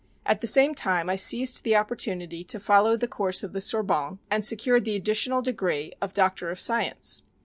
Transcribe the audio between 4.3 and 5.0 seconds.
and secured the